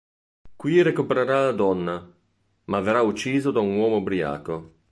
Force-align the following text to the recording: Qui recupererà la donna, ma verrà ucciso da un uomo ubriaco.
Qui 0.61 0.79
recupererà 0.81 1.35
la 1.45 1.51
donna, 1.51 1.99
ma 2.65 2.79
verrà 2.79 3.01
ucciso 3.03 3.51
da 3.51 3.59
un 3.59 3.77
uomo 3.77 3.97
ubriaco. 3.97 4.59